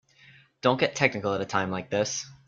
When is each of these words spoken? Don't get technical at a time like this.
Don't 0.61 0.79
get 0.79 0.95
technical 0.95 1.35
at 1.35 1.41
a 1.41 1.45
time 1.45 1.69
like 1.69 1.91
this. 1.91 2.25